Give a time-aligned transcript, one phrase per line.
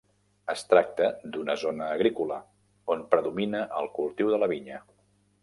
[0.51, 2.39] Es tracta d'una zona agrícola,
[2.95, 4.83] on predomina el cultiu de la vinya.